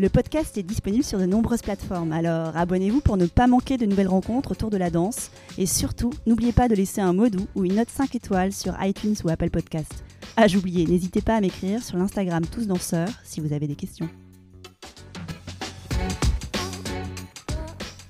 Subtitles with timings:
[0.00, 3.86] Le podcast est disponible sur de nombreuses plateformes, alors abonnez-vous pour ne pas manquer de
[3.86, 5.30] nouvelles rencontres autour de la danse.
[5.56, 8.74] Et surtout, n'oubliez pas de laisser un mot doux ou une note 5 étoiles sur
[8.82, 10.02] iTunes ou Apple Podcast.
[10.36, 14.08] Ah, j'oubliais, n'hésitez pas à m'écrire sur l'Instagram Tous Danseurs si vous avez des questions.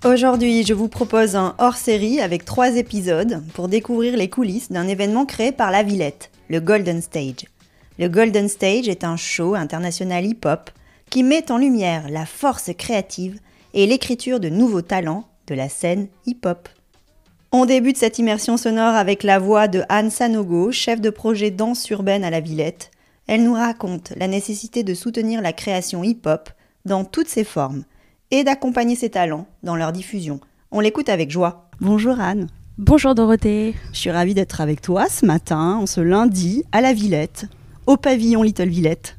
[0.07, 5.27] Aujourd'hui, je vous propose un hors-série avec trois épisodes pour découvrir les coulisses d'un événement
[5.27, 7.45] créé par la Villette, le Golden Stage.
[7.99, 10.71] Le Golden Stage est un show international hip-hop
[11.15, 13.39] qui met en lumière la force créative
[13.73, 16.69] et l'écriture de nouveaux talents de la scène hip-hop.
[17.53, 21.89] On débute cette immersion sonore avec la voix de Anne Sanogo, chef de projet danse
[21.91, 22.91] urbaine à la Villette.
[23.29, 26.51] Elle nous raconte la nécessité de soutenir la création hip-hop
[26.85, 27.85] dans toutes ses formes
[28.33, 30.41] et d'accompagner ses talents dans leur diffusion.
[30.73, 31.71] On l'écoute avec joie.
[31.81, 32.49] Bonjour Anne.
[32.77, 33.77] Bonjour Dorothée.
[33.93, 37.47] Je suis ravie d'être avec toi ce matin, en ce lundi, à la Villette,
[37.87, 39.17] au pavillon Little Villette.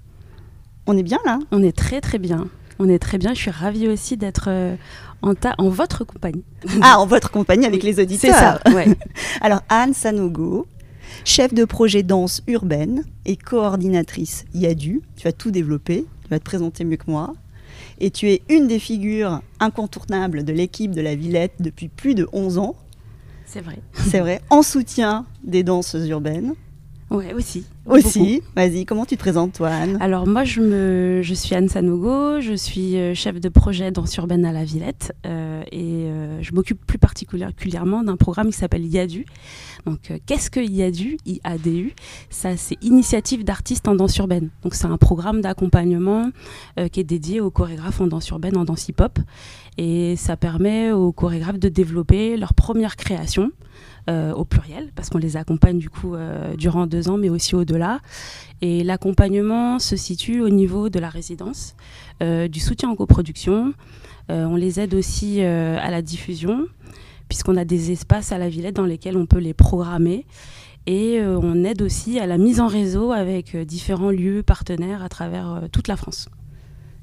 [0.88, 1.40] On est bien là?
[1.52, 2.48] On est très très bien.
[2.80, 3.34] On est très bien.
[3.34, 4.76] Je suis ravie aussi d'être euh,
[5.22, 6.44] en, en votre compagnie.
[6.82, 8.60] Ah, en votre compagnie avec les auditeurs.
[8.64, 8.88] C'est ça, ouais.
[9.42, 10.68] Alors, Anne Sanogo,
[11.24, 15.02] chef de projet danse urbaine et coordinatrice IADU.
[15.16, 17.34] Tu vas tout développer, tu vas te présenter mieux que moi.
[18.00, 22.28] Et tu es une des figures incontournables de l'équipe de la Villette depuis plus de
[22.34, 22.76] 11 ans.
[23.46, 23.80] C'est vrai.
[23.94, 26.56] C'est vrai, en soutien des danses urbaines.
[27.16, 27.66] Ouais, aussi.
[27.86, 28.42] Aussi.
[28.56, 29.98] Vas-y, comment tu te présentes, toi, Anne?
[30.02, 34.16] Alors, moi, je, me, je suis Anne Sanogo, je suis euh, chef de projet danse
[34.18, 38.86] urbaine à la Villette euh, et euh, je m'occupe plus particulièrement d'un programme qui s'appelle
[38.86, 39.26] IADU.
[39.86, 41.94] Donc, qu'est-ce que IADU IADU,
[42.30, 44.50] ça, c'est Initiative d'artistes en danse urbaine.
[44.64, 46.32] Donc, c'est un programme d'accompagnement
[46.92, 49.20] qui est dédié aux chorégraphes en danse urbaine, en danse hip-hop.
[49.78, 53.52] Et ça permet aux chorégraphes de développer leur première création.
[54.08, 57.56] Euh, au pluriel, parce qu'on les accompagne du coup euh, durant deux ans, mais aussi
[57.56, 58.02] au-delà.
[58.62, 61.76] Et l'accompagnement se situe au niveau de la résidence,
[62.22, 63.74] euh, du soutien en coproduction.
[64.30, 66.66] On les aide aussi à la diffusion,
[67.30, 70.26] puisqu'on a des espaces à la Villette dans lesquels on peut les programmer.
[70.88, 75.62] Et on aide aussi à la mise en réseau avec différents lieux partenaires à travers
[75.72, 76.28] toute la France.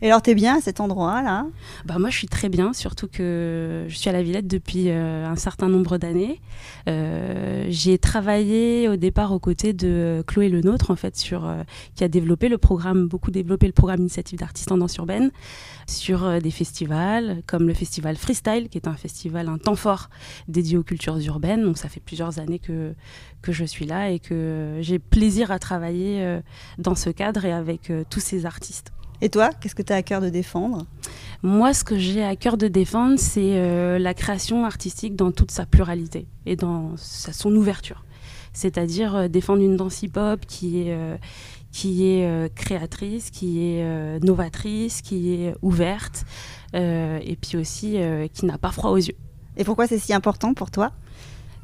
[0.05, 1.47] Et alors, t'es bien à cet endroit-là
[1.85, 5.25] Bah moi, je suis très bien, surtout que je suis à la Villette depuis euh,
[5.25, 6.41] un certain nombre d'années.
[6.89, 11.63] Euh, j'ai travaillé au départ aux côtés de Chloé Lenôtre, en fait, sur, euh,
[11.95, 15.31] qui a développé le programme, beaucoup développé le programme Initiative d'artistes en danse urbaine,
[15.87, 20.11] sur des festivals comme le festival Freestyle, qui est un festival, un temps fort
[20.49, 21.63] dédié aux cultures urbaines.
[21.63, 22.93] Donc ça fait plusieurs années que,
[23.41, 26.41] que je suis là et que j'ai plaisir à travailler
[26.79, 28.93] dans ce cadre et avec tous ces artistes.
[29.25, 30.85] Et toi, qu'est-ce que tu as à cœur de défendre?
[31.45, 35.53] Moi, ce que j'ai à cœur de défendre, c'est euh, la création artistique dans toute
[35.53, 38.05] sa pluralité et dans sa, son ouverture.
[38.53, 41.17] C'est-à-dire euh, défendre une danse hip-hop qui est, euh,
[41.71, 46.27] qui est créatrice, qui est novatrice, qui est ouverte
[46.75, 47.97] et puis aussi
[48.35, 49.17] qui n'a pas froid aux yeux.
[49.57, 50.93] Et pourquoi c'est si important pour toi?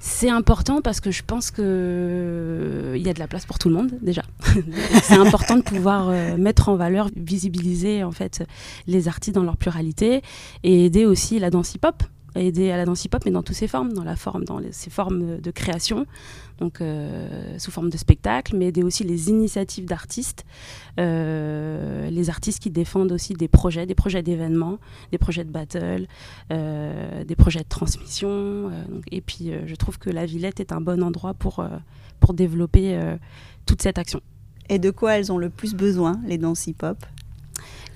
[0.01, 3.59] C'est important parce que je pense que euh, il y a de la place pour
[3.59, 4.23] tout le monde déjà.
[5.03, 8.47] c'est important de pouvoir euh, mettre en valeur, visibiliser en fait
[8.87, 10.23] les artistes dans leur pluralité
[10.63, 13.69] et aider aussi la danse hip-hop, aider à la danse hip-hop mais dans toutes ses
[13.69, 16.06] formes, dans la forme, dans ses formes de création,
[16.59, 20.44] donc euh, sous forme de spectacle, mais aider aussi les initiatives d'artistes,
[20.99, 24.78] euh, les artistes qui défendent aussi des projets, des projets d'événements,
[25.12, 26.06] des projets de battle,
[26.53, 28.71] euh, des projets de transmission.
[29.11, 31.65] et puis je trouve que la Villette est un bon endroit pour,
[32.21, 32.99] pour développer
[33.67, 34.21] toute cette action.
[34.69, 36.99] Et de quoi elles ont le plus besoin, les danses hip-hop?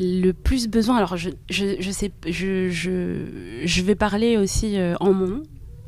[0.01, 4.95] Le plus besoin, alors je, je, je sais, je, je, je vais parler aussi euh,
[5.01, 5.43] en mon.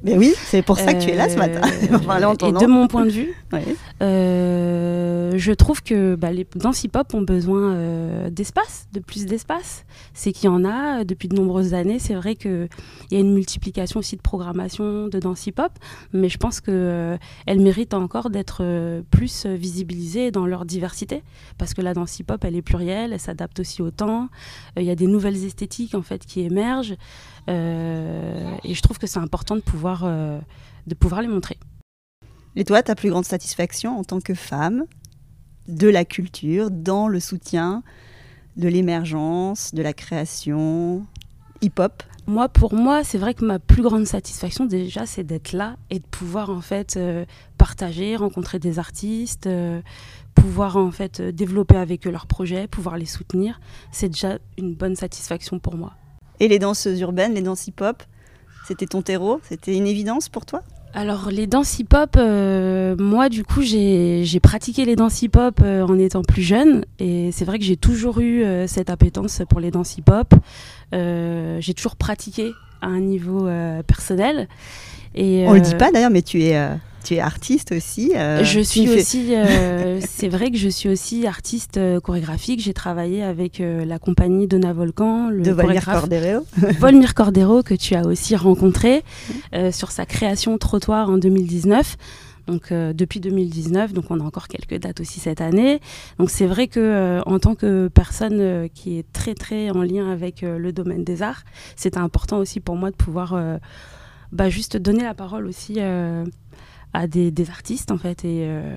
[0.05, 1.61] Mais oui, c'est pour ça que tu es là ce matin.
[2.39, 3.65] Ton et de mon point de vue, Ouais.
[4.03, 9.85] Euh, je trouve que bah, les danses hip-hop ont besoin euh, d'espace, de plus d'espace.
[10.13, 11.99] C'est qu'il y en a euh, depuis de nombreuses années.
[11.99, 12.69] C'est vrai qu'il
[13.11, 15.73] y a une multiplication aussi de programmation de danse hip-hop,
[16.13, 21.23] mais je pense qu'elles méritent encore d'être euh, plus euh, visibilisées dans leur diversité,
[21.59, 24.29] parce que la danse hip-hop, elle est plurielle, elle s'adapte aussi au temps.
[24.79, 28.99] Euh, Il y a des nouvelles esthétiques en fait qui émergent, euh, et je trouve
[28.99, 30.41] que c'est important de pouvoir, euh,
[30.87, 31.59] de pouvoir les montrer.
[32.57, 34.85] Et toi, ta plus grande satisfaction en tant que femme
[35.69, 37.83] de la culture dans le soutien
[38.57, 41.05] de l'émergence, de la création
[41.61, 42.03] hip-hop?
[42.27, 45.99] Moi, pour moi, c'est vrai que ma plus grande satisfaction déjà, c'est d'être là et
[45.99, 47.27] de pouvoir en fait euh,
[47.59, 49.83] partager, rencontrer des artistes, euh,
[50.35, 53.61] pouvoir en fait euh, développer avec eux leurs projets, pouvoir les soutenir.
[53.93, 55.95] C'est déjà une bonne satisfaction pour moi.
[56.41, 58.03] Et les danses urbaines, les danses hip-hop,
[58.67, 60.63] c'était ton terreau C'était une évidence pour toi?
[60.97, 65.99] Alors les danses hip-hop, euh, moi du coup j'ai pratiqué les danses hip-hop euh, en
[65.99, 69.73] étant plus jeune et c'est vrai que j'ai toujours eu euh, cette appétence pour les
[69.73, 70.33] danses hip-hop.
[70.93, 73.49] j'ai toujours pratiqué à un niveau
[73.89, 74.47] personnel.
[75.17, 76.57] Et, On le dit pas d'ailleurs, mais tu es
[77.05, 78.13] tu es artiste aussi.
[78.17, 82.61] Euh, je suis aussi, euh, c'est vrai que je suis aussi artiste euh, chorégraphique.
[82.61, 86.45] J'ai travaillé avec la compagnie Donna Volcan, le de Volmir Cordero.
[86.81, 89.05] Volmir Cordero, que tu as aussi rencontré
[89.71, 91.97] sur sa création Trottoir en 2019.
[92.47, 95.81] Donc depuis 2019, donc on a encore quelques dates aussi cette année.
[96.19, 100.43] Donc c'est vrai que en tant que personne qui est très très en lien avec
[100.43, 101.45] le domaine des arts,
[101.77, 103.39] c'était important aussi pour moi de pouvoir
[104.33, 105.79] bah, juste donner la parole aussi
[106.95, 108.77] à des, artistes en fait et, euh,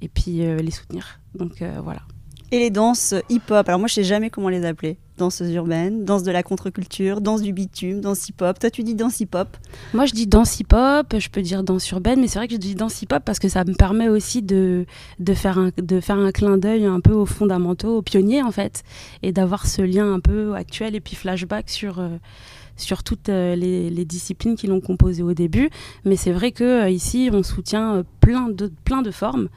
[0.00, 1.20] et puis euh, les soutenir.
[1.34, 2.00] Donc euh, voilà.
[2.50, 4.98] Et les danses hip-hop, alors moi je sais jamais comment les appeler.
[5.16, 8.58] Danses urbaines, danse de la contre-culture, danse du bitume, danse hip-hop.
[8.58, 9.56] Toi tu dis danse hip-hop
[9.94, 12.58] Moi je dis danse hip-hop, je peux dire danse urbaine, mais c'est vrai que je
[12.58, 14.84] dis danse hip-hop parce que ça me permet aussi de,
[15.18, 18.50] de, faire, un, de faire un clin d'œil un peu aux fondamentaux, aux pionniers en
[18.50, 18.82] fait,
[19.22, 22.02] et d'avoir ce lien un peu actuel et puis flashback sur
[22.82, 25.70] sur toutes euh, les, disciplines qui l'ont composé au début.
[26.04, 29.48] Mais c'est vrai que euh, ici, on soutient euh, plein de, plein de formes.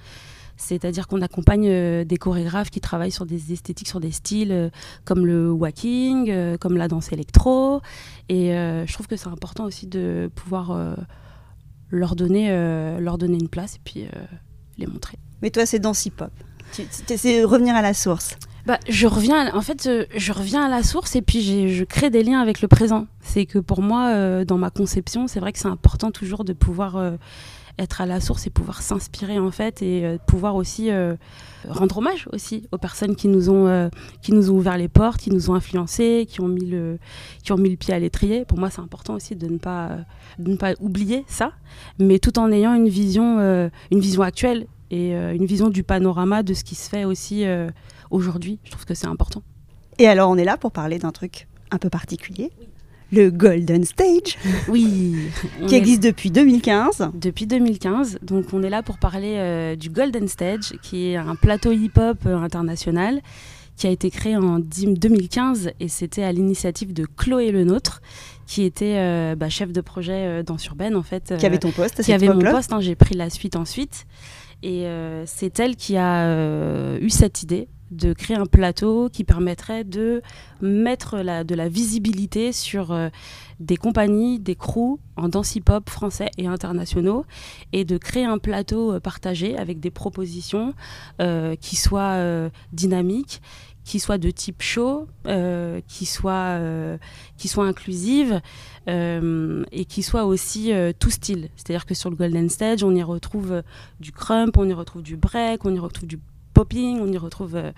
[0.58, 4.72] C'est-à-dire qu'on accompagne des chorégraphes qui travaillent sur des esthétiques, sur des styles
[5.04, 7.82] comme le walking, comme la danse électro.
[8.30, 10.96] Et je trouve que c'est important aussi de pouvoir
[11.90, 12.48] leur, donner,
[13.02, 14.06] leur donner une place et puis
[14.78, 15.18] les montrer.
[15.42, 16.32] Mais toi, c'est danse hip-hop.
[16.72, 20.82] C'est revenir à la source bah, je reviens, en fait, euh, je reviens à la
[20.82, 23.06] source et puis je crée des liens avec le présent.
[23.22, 26.54] C'est que pour moi, euh, dans ma conception, c'est vrai que c'est important toujours de
[26.54, 27.12] pouvoir euh,
[27.78, 30.92] être à la source et pouvoir s'inspirer en fait et pouvoir aussi
[31.68, 33.90] rendre hommage aussi aux personnes qui nous ont
[34.22, 37.00] qui nous ont ouvert les portes, qui nous ont influencés, qui ont mis le
[37.44, 38.46] qui ont mis le pied à l'étrier.
[38.46, 39.90] Pour moi, c'est important aussi de ne pas
[40.40, 41.52] de ne pas oublier ça,
[42.00, 43.40] mais tout en ayant une vision
[43.92, 47.44] une vision actuelle et une vision du panorama de ce qui se fait aussi
[48.12, 48.60] aujourd'hui.
[48.64, 49.44] Je trouve que c'est important.
[49.98, 52.52] Et alors, on est là pour parler d'un truc un peu particulier.
[53.12, 54.38] Le Golden Stage.
[54.68, 55.16] Oui.
[55.68, 57.12] qui existe depuis 2015.
[57.14, 58.20] Depuis 2015.
[58.22, 62.18] Donc, on est là pour parler euh, du Golden Stage, qui est un plateau hip-hop
[62.26, 63.22] euh, international
[63.78, 68.02] qui a été créé en 2015 et c'était à l'initiative de Chloé Lenôtre
[68.48, 71.34] qui était euh, bah, chef de projet dans Urbaine en fait.
[71.38, 74.06] qui avait ton poste Qui avait mon poste, hein, j'ai pris la suite ensuite.
[74.64, 74.88] Et
[75.26, 80.22] c'est elle qui a eu cette idée de créer un plateau qui permettrait de
[80.62, 83.10] mettre de la visibilité sur euh,
[83.60, 87.26] des compagnies, des crews en danse hip-hop français et internationaux
[87.72, 90.74] et de créer un plateau euh, partagé avec des propositions
[91.22, 92.20] euh, qui soient
[92.74, 93.42] dynamiques,
[93.84, 95.08] qui soient de type show,
[95.88, 96.60] qui soient
[97.38, 98.42] qui soient inclusives
[98.88, 101.50] et qui soient aussi tout style.
[101.56, 103.62] C'est-à-dire que sur le Golden Stage, on y retrouve
[104.00, 106.20] du crump, on y retrouve du break, on y retrouve du
[106.56, 107.72] popping, on y retrouve euh,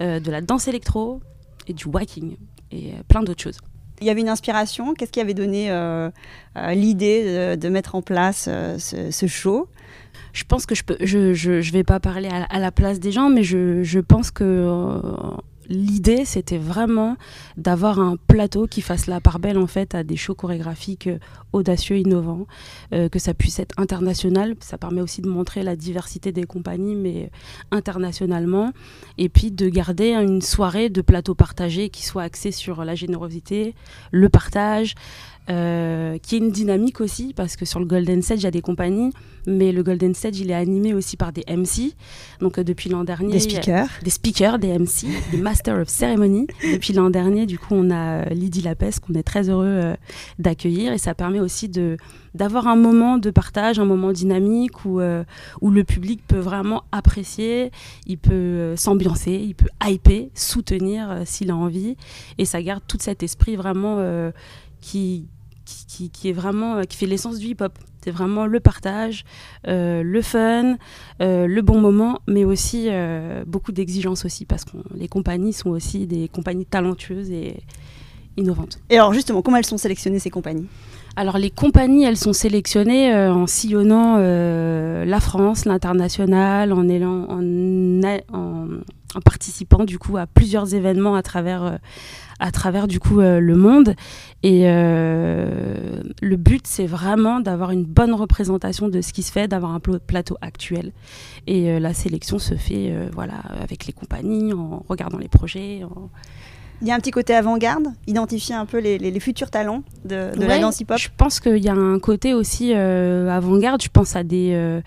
[0.00, 1.20] euh, de la danse électro
[1.66, 2.36] et du walking
[2.70, 3.58] et euh, plein d'autres choses.
[4.00, 5.68] Il y avait une inspiration Qu'est-ce qui avait donné
[6.70, 9.68] l'idée de, mettre en place ce, show?
[10.32, 13.82] Je pense que je je, vais pas parler à, la place des gens, mais je,
[13.82, 14.42] je pense que
[15.70, 17.16] l'idée, c'était vraiment
[17.56, 21.18] d'avoir un plateau qui fasse la part belle en fait à des shows chorégraphiques euh,
[21.52, 22.46] audacieux, innovants,
[22.92, 24.56] euh, que ça puisse être international.
[24.60, 27.30] Ça permet aussi de montrer la diversité des compagnies, mais
[27.70, 28.72] internationalement,
[29.16, 33.74] et puis de garder une soirée de plateau partagé qui soit axée sur la générosité,
[34.10, 34.94] le partage,
[35.50, 38.52] euh, qui est une dynamique aussi, parce que sur le Golden Stage, il y a
[38.52, 39.10] des compagnies,
[39.46, 41.94] mais le Golden Stage, il est animé aussi par des MC.
[42.40, 43.32] Donc euh, depuis l'an dernier...
[43.32, 43.88] Des speakers.
[44.04, 46.46] Des speakers, des MC, des Master of Ceremony.
[46.72, 49.94] Depuis l'an dernier, du coup, on a euh, Lydie Lapes, qu'on est très heureux
[50.38, 51.96] d'accueillir, et ça permet aussi de
[52.32, 55.00] d'avoir un moment de partage, un moment dynamique où,
[55.60, 57.72] où le public peut vraiment apprécier,
[58.06, 61.96] il peut s'ambiancer, il peut hyper, soutenir s'il a envie,
[62.38, 63.98] et ça garde tout cet esprit vraiment
[64.80, 65.26] qui,
[65.64, 67.78] qui, est vraiment euh, qui fait l'essence du hip-hop.
[68.02, 69.24] C'est vraiment le partage,
[69.66, 70.76] euh, le fun,
[71.20, 72.88] euh, le bon moment, mais aussi
[73.46, 77.62] beaucoup d'exigences aussi parce que les compagnies sont aussi des compagnies talentueuses et
[78.36, 78.78] innovantes.
[78.90, 80.66] Et alors justement, comment elles sont sélectionnées ces compagnies?
[81.16, 88.24] Alors les compagnies, elles sont sélectionnées euh, en sillonnant euh, la France, l'international, en, en,
[88.32, 91.76] en, participant du coup à plusieurs événements à travers, euh,
[92.40, 93.94] à travers du coup le monde.
[94.42, 99.72] Et le but, c'est vraiment d'avoir une bonne représentation de ce qui se fait, d'avoir
[99.72, 100.92] un plateau actuel.
[101.46, 105.84] Et la sélection se fait voilà avec les compagnies, en regardant les projets.
[105.84, 106.10] En
[106.82, 110.58] il y a un petit côté avant-garde, identifier un peu les, futurs talents de, la
[110.58, 110.98] danse hip-hop.
[110.98, 113.82] Je pense qu'il y a un côté aussi euh, avant-garde.
[113.82, 114.80] Je pense à des, euh,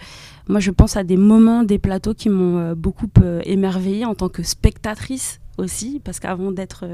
[0.48, 3.08] moi, je pense à des moments, des plateaux qui m'ont euh, beaucoup
[3.44, 6.86] émerveillée en tant que spectatrice aussi, parce qu'avant d'être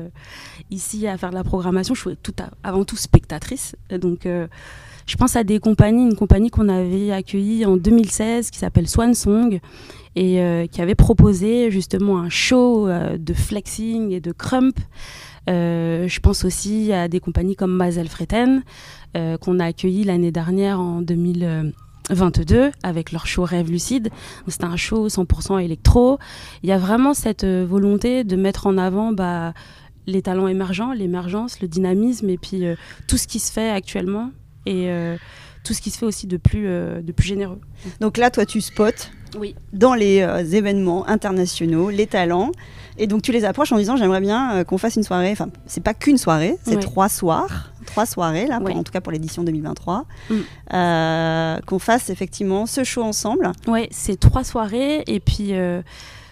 [0.69, 3.75] ici à faire de la programmation, je suis tout avant tout spectatrice.
[3.89, 4.27] Donc
[5.09, 9.15] je pense à des compagnies, une compagnie qu'on avait accueillie en 2016 qui s'appelle Swan
[9.15, 9.59] Song
[10.15, 14.77] et euh, qui avait proposé justement un show euh, de flexing et de crump.
[15.49, 18.61] Euh, je pense aussi à des compagnies comme Mazel Freten
[19.41, 21.01] qu'on a accueilli l'année dernière en
[22.09, 24.09] 2022 avec leur show Rêve Lucide.
[24.47, 26.19] C'était un show 100% électro.
[26.63, 29.53] Il y a vraiment cette volonté de mettre en avant bah,
[30.07, 32.63] les talents émergents, l'émergence, le dynamisme et puis
[33.07, 34.31] tout ce qui se fait actuellement
[34.65, 35.17] et euh,
[35.63, 37.59] tout ce qui se fait aussi de plus, euh, de plus généreux.
[37.99, 39.55] Donc là, toi, tu spots oui.
[39.73, 42.51] dans les euh, événements internationaux les talents.
[42.97, 45.31] Et donc tu les approches en disant j'aimerais bien qu'on fasse une soirée.
[45.31, 49.11] Enfin, c'est pas qu'une soirée, c'est trois soirs, trois soirées là, en tout cas pour
[49.11, 50.05] l'édition 2023.
[50.29, 51.61] Mm.
[51.65, 53.51] qu'on fasse effectivement ce show ensemble.
[53.67, 55.53] Oui, c'est trois soirées et puis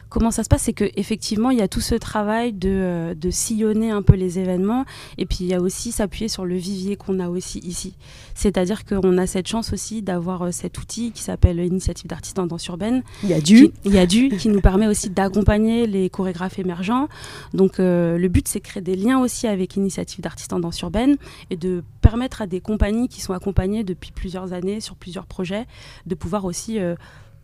[0.10, 3.92] comment ça se passe, c'est qu'effectivement, il y a tout ce travail euh, de, sillonner
[3.92, 4.86] un peu les événements,
[5.18, 7.96] et puis il y a aussi s'appuyer sur le vivier qu'on a aussi ici.
[8.34, 12.48] C'est-à-dire qu'on a cette chance aussi d'avoir euh, cet outil qui s'appelle l'initiative d'artistes en
[12.48, 13.04] danse urbaine.
[13.24, 13.72] Il y a du.
[13.86, 17.08] il y a du, qui nous permet aussi d'accompagner les chorégraphes émergents.
[17.54, 20.80] Donc euh, le but, c'est de créer des liens aussi avec l'initiative d'artistes en danse
[20.82, 21.18] urbaine
[21.50, 25.66] et de permettre à des compagnies qui sont accompagnées depuis plusieurs années sur plusieurs projets
[26.06, 26.80] de pouvoir aussi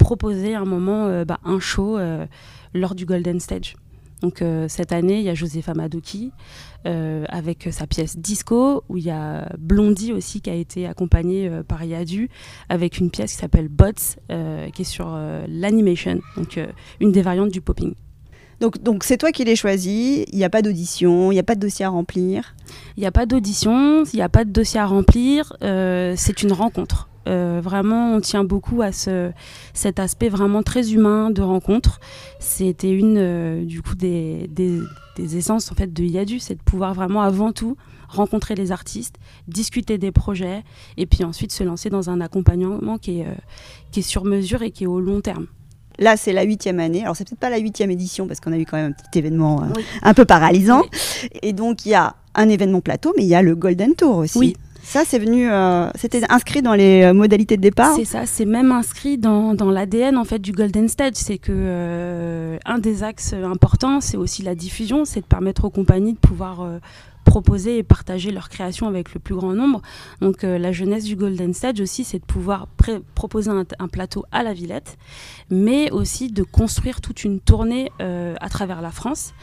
[0.04, 2.26] proposer un moment euh, bah, un show euh,
[2.74, 3.78] lors du Golden Stage.
[4.22, 6.32] Donc euh, cette année, il y a Josepha Madoki
[6.86, 11.82] avec sa pièce Disco, où il y a Blondie aussi qui a été accompagnée par
[11.82, 12.30] Yadu
[12.68, 14.18] avec une pièce qui s'appelle Bots,
[14.74, 15.18] qui est sur
[15.48, 16.60] l'animation, donc
[17.00, 17.94] une des variantes du popping.
[18.60, 21.44] Donc, donc c'est toi qui l'as choisi, il n'y a pas d'audition, il n'y a
[21.44, 22.54] pas de dossier à remplir?
[22.98, 26.52] Il n'y a pas d'audition, il n'y a pas de dossier à remplir, c'est une
[26.52, 27.08] rencontre.
[27.28, 29.32] Euh, vraiment, on tient beaucoup à ce,
[29.74, 32.00] cet aspect vraiment très humain de rencontre.
[32.40, 34.82] C'était une euh, du coup des, des,
[35.38, 37.78] essences en fait de Yadu, c'est de pouvoir vraiment avant tout
[38.10, 39.16] rencontrer les artistes,
[39.48, 40.64] discuter des projets
[40.98, 43.34] et puis ensuite se lancer dans un accompagnement qui est, euh,
[43.92, 45.48] qui est sur mesure et qui est au long terme.
[46.00, 47.04] Là, c'est la huitième année.
[47.04, 49.20] Alors, c'est peut-être pas la huitième édition parce qu'on a eu quand même un petit
[49.20, 49.64] événement
[50.02, 50.82] un peu paralysant.
[51.44, 54.18] Et donc, il y a un événement plateau, mais il y a le Golden Tour
[54.18, 54.40] aussi.
[54.40, 57.96] Oui, ça, c'est venu, euh, c'était inscrit dans les euh, modalités de départ.
[57.96, 61.14] C'est ça, c'est même inscrit dans, dans l'ADN en fait du Golden Stage.
[61.16, 65.70] C'est que euh, un des axes importants, c'est aussi la diffusion, c'est de permettre aux
[65.70, 66.68] compagnies de pouvoir
[67.24, 69.82] proposer et partager leur création avec le plus grand nombre.
[70.20, 72.68] Donc la jeunesse du Golden Stage aussi, c'est de pouvoir
[73.16, 74.98] proposer un, plateau à la Villette,
[75.50, 79.34] mais aussi de construire toute une tournée à travers la France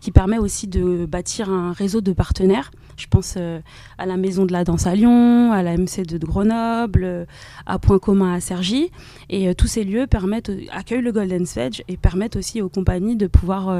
[0.00, 2.72] qui permet aussi de bâtir un réseau de partenaires.
[2.98, 3.60] Je pense euh,
[3.96, 7.24] à la Maison de la Danse à Lyon, à la MC de Grenoble, euh,
[7.64, 8.90] à Point Commun à Cergy.
[9.30, 13.16] Et euh, tous ces lieux permettent, accueillent le Golden Stage et permettent aussi aux compagnies
[13.16, 13.74] de pouvoir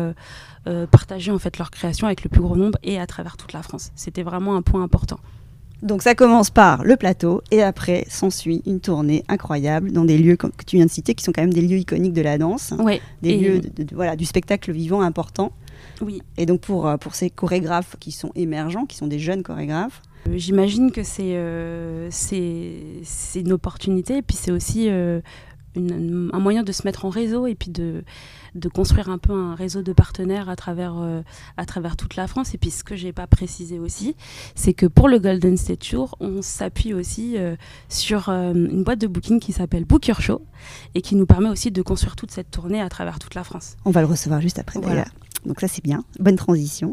[0.91, 3.63] partager en fait leur création avec le plus grand nombre et à travers toute la
[3.63, 3.91] France.
[3.97, 5.19] C'était vraiment un point important.
[5.83, 10.37] Donc ça commence par le plateau et après s'ensuit une tournée incroyable dans des lieux
[10.37, 12.75] que tu viens de citer qui sont quand même des lieux iconiques de la danse,
[12.79, 13.61] ouais, des lieux
[13.93, 15.53] voilà, du spectacle vivant important.
[16.01, 16.23] Oui.
[16.37, 20.03] Et donc pour, euh, pour ces chorégraphes qui sont émergents, qui sont des jeunes chorégraphes,
[20.27, 22.11] euh, J'imagine que c'est euh,
[23.35, 27.71] une opportunité et puis c'est aussi un moyen de se mettre en réseau et puis
[27.71, 28.03] de,
[28.57, 30.97] de construire un peu un réseau de partenaires à travers,
[31.57, 32.53] à travers toute la France.
[32.55, 34.17] Et puis ce que j'ai pas précisé aussi,
[34.57, 37.37] c'est que pour le Golden State Tour, on s'appuie aussi
[37.89, 40.43] sur une boîte de booking qui s'appelle Book Your Show
[40.97, 43.77] et qui nous permet aussi de construire toute cette tournée à travers toute la France.
[43.85, 45.05] On va le recevoir juste après voilà.
[45.45, 46.91] Donc ça c'est bien, bonne transition.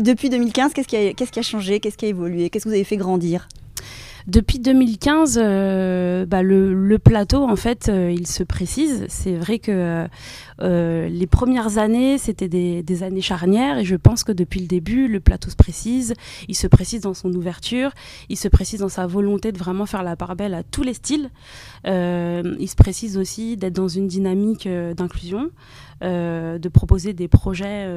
[0.00, 2.96] Depuis 2015, qu'est-ce qui a, changé, qu'est-ce qui a évolué, qu'est-ce que vous avez fait
[2.96, 3.48] grandir?
[4.26, 9.04] Depuis 2015, euh, bah, le, plateau, en fait, euh, il se précise.
[9.08, 10.06] C'est vrai que
[10.60, 15.08] euh, les premières années, c'était des, années charnières, et je pense que depuis le début,
[15.08, 16.14] le plateau se précise.
[16.48, 17.90] Il se précise dans son ouverture,
[18.28, 20.94] il se précise dans sa volonté de vraiment faire la part belle à tous les
[20.94, 21.30] styles.
[21.84, 25.50] il se précise aussi d'être dans une dynamique d'inclusion.
[26.02, 27.88] De proposer des projets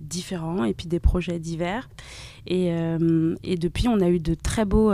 [0.00, 1.88] différents et puis des projets divers.
[2.46, 2.72] Et,
[3.58, 4.92] depuis, on a eu de très beaux,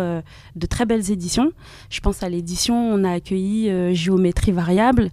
[0.74, 1.52] très belles éditions.
[1.88, 5.10] Je pense à l'édition, on a accueilli Géométrie Variable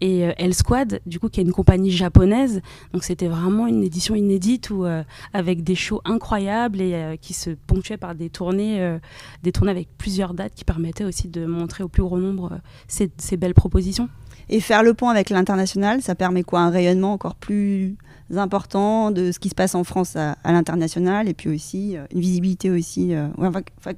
[0.00, 2.62] et El Squad, du coup, qui est une compagnie japonaise.
[2.94, 4.86] Donc c'était vraiment une édition inédite où,
[5.34, 8.98] avec des shows incroyables et qui se ponctuaient par des tournées,
[9.42, 13.36] des tournées avec plusieurs dates qui permettaient aussi de montrer au plus grand nombre ces
[13.36, 14.08] belles propositions.
[14.52, 16.60] Et faire le pont avec l'international, ça permet quoi?
[16.60, 17.96] Un rayonnement encore plus
[18.38, 22.20] important de ce qui se passe en France à, l'international et puis aussi euh, une
[22.20, 23.14] visibilité aussi.
[23.14, 23.28] Euh,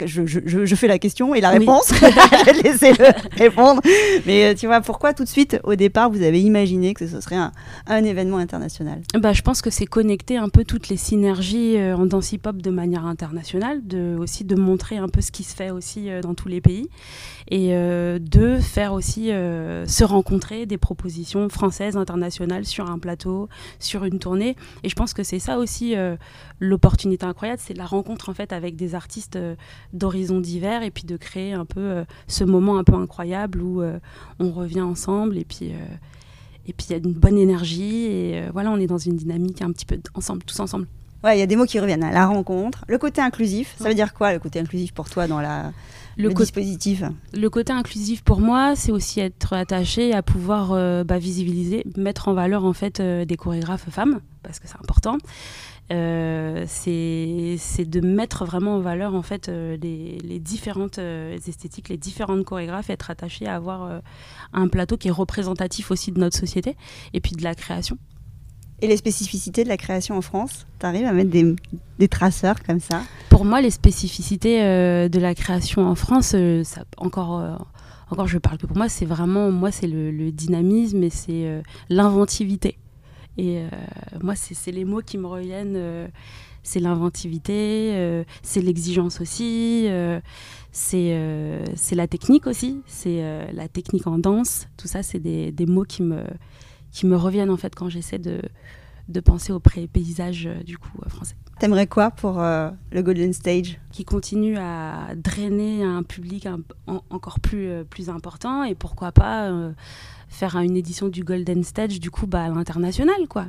[0.05, 3.07] je, je, je, fais la question et la réponse, je vais laisser le
[3.37, 3.81] répondre.
[4.27, 7.21] Mais euh, tu vois, pourquoi tout de suite au départ vous avez imaginé que ce
[7.21, 7.53] serait un,
[7.87, 9.01] un événement international?
[9.19, 12.71] Bah, Je pense que c'est connecter un peu toutes les synergies en danse hip-hop de
[12.71, 16.49] manière internationale, de, aussi de montrer un peu ce qui se fait aussi dans tous
[16.49, 16.89] les pays
[17.51, 23.49] et de faire aussi se rencontrer des propositions françaises, internationales sur un plateau,
[23.79, 24.57] sur une tournée.
[24.83, 26.17] Et je pense que c'est ça aussi euh,
[26.61, 29.55] l'opportunité incroyable, c'est la rencontre en fait avec des artistes euh,
[29.93, 33.83] d'horizons divers et puis de créer un peu euh, ce moment un peu incroyable où
[34.39, 35.73] on revient ensemble et puis
[36.67, 39.63] et puis il y a une bonne énergie et voilà, on est dans une dynamique
[39.63, 40.87] un petit peu ensemble, tous ensemble.
[41.25, 42.01] Ouais, il y a des mots qui reviennent.
[42.13, 43.75] La rencontre, le côté inclusif.
[43.79, 45.73] Ça veut dire quoi le côté inclusif pour toi dans la
[46.19, 47.03] le, dispositif?
[47.33, 52.29] Le côté inclusif pour moi, c'est aussi être attaché à pouvoir euh, bah, visibiliser, mettre
[52.29, 55.17] en valeur en fait euh, des chorégraphes femmes, parce que c'est important.
[55.93, 62.45] Euh, c'est de mettre vraiment en valeur en fait les, les, différentes esthétiques, les différentes
[62.45, 64.01] chorégraphes, être attaché à avoir
[64.55, 66.77] un plateau qui est représentatif aussi de notre société
[67.13, 67.99] et puis de la création.
[68.85, 71.57] Et les spécificités de la création en France Tu arrives à mettre des,
[71.99, 73.01] des, traceurs comme ça?
[73.31, 76.63] Pour moi, les spécificités euh, de la création en France, euh,
[76.99, 77.57] encore, euh,
[78.11, 82.77] encore je parle que pour moi, c'est vraiment, moi, c'est le, dynamisme et c'est l'inventivité.
[83.39, 83.63] Et
[84.23, 86.11] moi, c'est les mots qui me reviennent.
[86.63, 89.89] c'est l'inventivité, c'est l'exigence aussi,
[90.73, 94.69] c'est la technique aussi, c'est la technique en danse.
[94.77, 96.23] Tout ça, c'est des, des mots qui me
[96.95, 98.41] qui me reviennent en fait quand j'essaie de,
[99.09, 101.35] de penser au paysage euh, du coup euh, français.
[101.59, 103.79] T'aimerais quoi pour euh, le Golden Stage?
[103.91, 106.49] Qui continue à drainer un public
[106.87, 109.53] encore plus, plus important et pourquoi pas
[110.29, 113.47] faire une édition du Golden Stage du coup bah, à l'international quoi.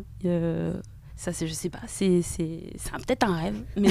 [1.16, 2.22] ça c'est je sais pas, c'est
[3.08, 3.90] peut-être un rêve, mais,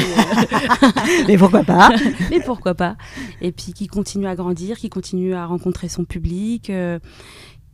[1.26, 1.90] mais pourquoi pas?
[2.30, 2.96] Mais pourquoi pas?
[3.40, 6.70] Et puis qui continue à grandir, qui continue à rencontrer son public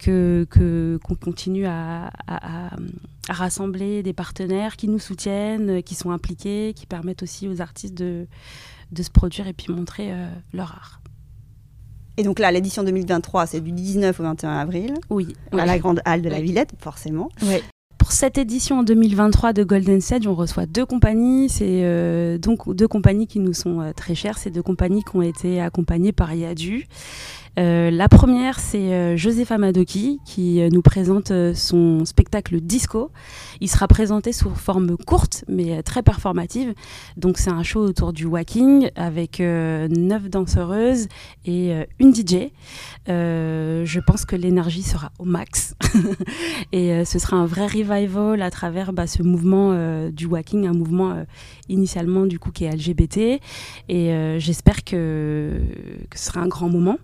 [0.01, 2.11] que qu'on continue à,
[3.29, 8.27] rassembler des partenaires qui nous soutiennent, qui sont impliqués, qui permettent aussi aux artistes de,
[8.93, 11.01] de se produire et puis montrer euh, leur art.
[12.17, 14.95] Et donc là, l'édition 2023, c'est du 19 au 21 avril.
[15.11, 15.29] Oui.
[15.53, 17.29] À la Grande Halle de la Villette, forcément.
[17.43, 17.63] Oui.
[17.97, 21.49] Pour cette édition en 2023 de Golden Stage, on reçoit deux compagnies.
[21.49, 24.39] C'est euh, donc deux compagnies qui nous sont euh, très chères.
[24.39, 26.87] C'est deux compagnies qui ont été accompagnées par Yadu.
[27.59, 33.11] Euh, la première, c'est euh, Josepha Madoki qui euh, nous présente son spectacle Disco.
[33.61, 36.75] Il sera présenté sous forme courte mais très performative.
[37.17, 41.09] Donc c'est un show autour du walking avec neuf danseuses
[41.45, 42.51] et une DJ.
[43.07, 45.75] je pense que l'énergie sera au max
[46.73, 51.25] et ce sera un vrai revival à travers bah, ce mouvement du walking, un mouvement
[51.69, 53.41] initialement du coup qui est LGBT.
[53.89, 55.61] Et j'espère que
[56.15, 56.97] ce sera un grand moment.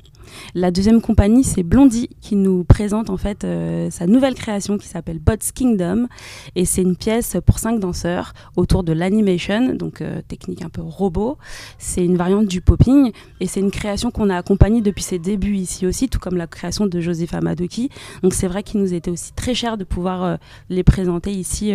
[0.55, 4.89] La deuxième compagnie, c'est Blondie, qui nous présente en fait euh, sa nouvelle création qui
[4.89, 6.09] s'appelle Bots Kingdom.
[6.55, 10.83] Et c'est une pièce pour cinq danseurs autour de l'animation, donc euh, technique un peu
[10.83, 11.39] robot.
[11.79, 15.57] C'est une variante du popping et c'est une création qu'on a accompagnée depuis ses débuts
[15.57, 17.91] ici aussi, tout comme la création de Josepha Madoki.
[18.23, 20.37] Donc c'est vrai qu'il nous était aussi très cher de pouvoir euh,
[20.71, 21.73] les présenter ici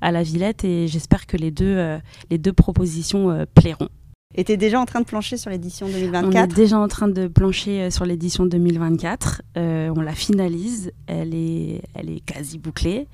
[0.00, 1.98] à la Villette et j'espère que les deux,
[2.30, 3.88] les deux propositions plairont.
[4.34, 6.88] Et tu es déjà en train de plancher sur l'édition 2024 On est déjà en
[6.88, 9.42] train de plancher euh, sur l'édition 2024.
[9.56, 10.92] Euh, on la finalise.
[11.06, 13.06] Elle est, elle est quasi bouclée.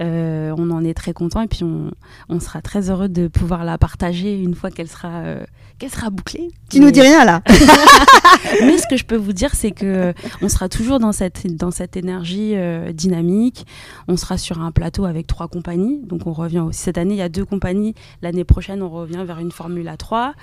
[0.00, 3.76] Euh, on en est très content et puis on, sera très heureux de pouvoir la
[3.76, 5.44] partager une fois qu'elle sera, euh,
[5.78, 6.48] qu'elle sera bouclée.
[6.70, 7.42] Tu nous dis rien là
[8.62, 11.46] Mais ce que je peux vous dire, c'est que euh, on sera toujours dans cette,
[11.54, 12.54] dans cette énergie
[12.94, 13.66] dynamique.
[14.08, 16.00] On sera sur un plateau avec trois compagnies.
[16.06, 16.80] Donc on revient aussi.
[16.80, 17.94] Cette année, il y a deux compagnies.
[18.22, 20.34] L'année prochaine, on revient vers une formule à trois.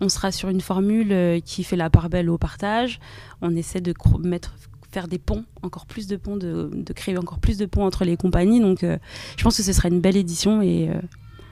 [0.00, 3.00] On sera sur une formule qui fait la part belle au partage.
[3.40, 4.52] On essaie de mettre
[4.96, 8.16] faire des ponts, encore plus de ponts, de, créer encore plus de ponts entre les
[8.16, 8.60] compagnies.
[8.60, 8.96] Donc euh,
[9.36, 10.98] je pense que ce sera une belle édition et, euh,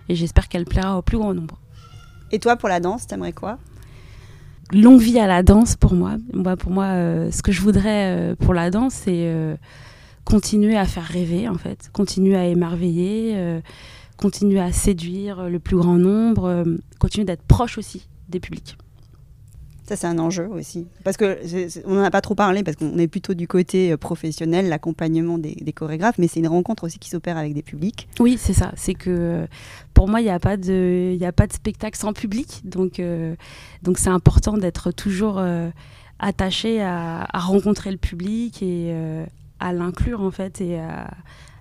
[0.09, 1.61] et j'espère qu'elle plaira au plus grand nombre.
[2.33, 3.59] Et toi, pour la danse, t'aimerais quoi?
[4.73, 6.17] Longue vie à la danse pour moi.
[6.33, 9.31] moi pour moi, euh, ce que je voudrais pour la danse, c'est
[10.25, 13.61] continuer à faire rêver, en fait, continuer à émerveiller,
[14.17, 16.65] continuer à séduire le plus grand nombre,
[16.99, 18.79] continuer d'être proche aussi des publics.
[19.87, 20.87] Ça, c'est un enjeu aussi.
[21.05, 21.39] Parce que
[21.87, 25.37] on n'en a pas trop parlé, parce qu'on est plutôt du côté euh, professionnel, l'accompagnement
[25.37, 28.09] des, chorégraphes, mais c'est une rencontre aussi qui s'opère avec des publics.
[28.19, 28.73] Oui, c'est ça.
[28.77, 29.47] C'est que
[29.93, 32.63] pour moi, il n'y a, pas de, a pas de spectacle sans public.
[32.65, 33.35] Donc, euh,
[33.83, 35.69] donc c'est important d'être toujours euh,
[36.19, 38.95] attaché à, rencontrer le public et
[39.61, 41.11] à l'inclure, en fait, et à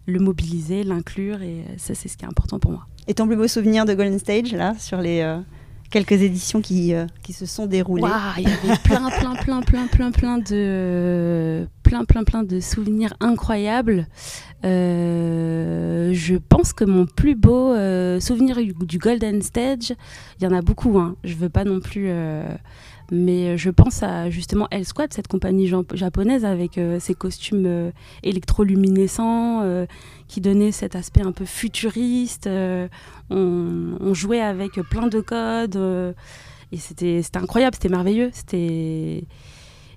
[0.05, 1.41] le mobiliser, l'inclure.
[1.41, 2.88] Et ça, c'est ce qui est important pour moi.
[3.07, 5.21] Et ton plus beau souvenir de Golden Stage, là, sur les
[5.93, 8.10] quelques éditions qui, euh, qui se sont déroulées.
[8.39, 13.13] il y avait plein, plein, plein, plein, plein, plein de, plein, plein, plein de souvenirs
[13.19, 14.08] incroyables.
[14.65, 19.93] Euh, je pense que mon plus beau euh, souvenir du Golden Stage,
[20.39, 20.97] il y en a beaucoup.
[20.97, 21.15] Hein.
[21.23, 22.10] Je veux pas non plus
[23.13, 27.65] mais euh, je pense à justement El Squad, cette compagnie japonaise avec euh, ses costumes
[27.65, 27.91] euh,
[28.23, 29.63] électroluminescents
[30.28, 32.49] qui donnaient cet aspect un peu futuriste.
[33.30, 36.15] On, jouait avec plein de codes
[36.71, 38.32] et c'était incroyable, c'était merveilleux.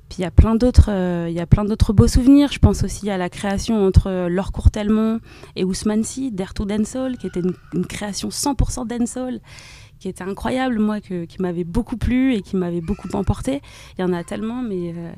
[0.09, 0.90] Puis il y a plein d'autres,
[1.29, 2.50] y a plein d'autres beaux souvenirs.
[2.52, 5.20] Je pense aussi à la création entre Laure Courtelmont
[5.57, 9.40] et Ousmane Sy, Dare to Dancehall, qui était une, une création 100% dancehall
[9.98, 13.62] qui était incroyable, moi, que, qui m'avait beaucoup plu et qui m'avait beaucoup emporté.
[13.98, 15.12] Il y en a tellement, mais euh,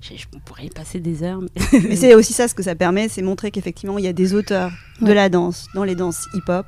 [0.00, 1.40] je, pourrais y passer des heures.
[1.72, 4.34] Mais, c'est aussi ça ce que ça permet, c'est montrer qu'effectivement, il y a des
[4.34, 6.66] auteurs de la danse dans les danses hip-hop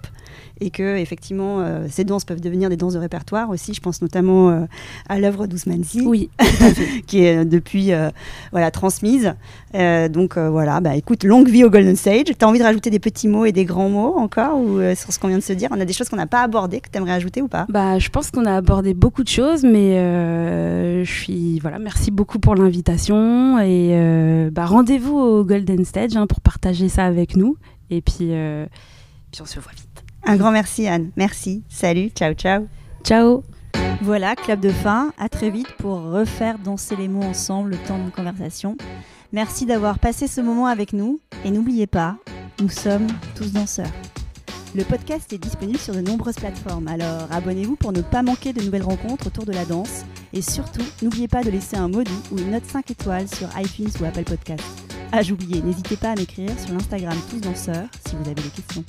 [0.61, 3.75] et que effectivement euh, ces danses peuvent devenir des danses de répertoire aussi.
[3.75, 4.65] Je pense notamment euh,
[5.09, 6.31] à l'œuvre d'Ousmane oui,
[7.07, 7.93] qui est euh, depuis
[8.53, 9.35] voilà transmise.
[9.73, 12.25] donc voilà, bah écoute, longue vie au Golden Stage.
[12.27, 15.13] Tu as envie de rajouter des petits mots et des grands mots encore ou sur
[15.13, 15.69] ce qu'on vient de se dire?
[15.73, 17.67] On a des choses qu'on n'a pas abordées que tu aimerais ajouter ou pas?
[17.69, 19.95] Bah je pense qu'on a abordé beaucoup de choses, mais
[21.05, 26.41] je suis voilà, merci beaucoup pour l'invitation et bah, rendez-vous au Golden Stage hein, pour
[26.41, 27.57] partager ça avec nous.
[27.91, 28.31] Et puis,
[29.33, 29.94] puis on se voit vite.
[30.27, 31.11] Un grand merci Anne.
[31.17, 31.63] Merci.
[31.69, 32.11] Salut.
[32.15, 32.67] Ciao, ciao.
[33.05, 33.43] Ciao.
[34.03, 35.13] Voilà, clap de fin.
[35.19, 38.77] À très vite pour refaire danser les mots ensemble le temps de conversation.
[39.33, 41.21] Merci d'avoir passé ce moment avec nous.
[41.45, 42.17] Et n'oubliez pas,
[42.61, 43.91] nous sommes tous danseurs.
[44.75, 48.61] Le podcast est disponible sur de nombreuses plateformes, alors abonnez-vous pour ne pas manquer de
[48.61, 50.05] nouvelles rencontres autour de la danse.
[50.33, 53.91] Et surtout, n'oubliez pas de laisser un doux ou une note 5 étoiles sur iTunes
[54.01, 54.65] ou Apple Podcast.
[55.13, 58.85] Ah, j'oubliais, n'hésitez pas à m'écrire sur l'Instagram Tous Danseurs si vous avez des questions.